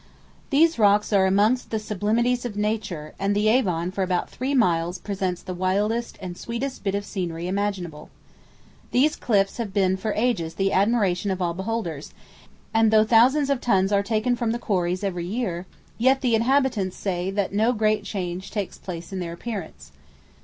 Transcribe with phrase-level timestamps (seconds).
[0.49, 4.97] These rocks are amongst the sublimities of nature, and the Avon for about three miles
[4.97, 8.09] presents the wildest and sweetest bit of scenery imaginable.
[8.89, 12.15] These cliffs have been for ages the admiration of all beholders,
[12.73, 15.67] and though thousands of tons are taken from the quarries every year,
[15.99, 19.91] yet the inhabitants say that no great change takes place in their appearance.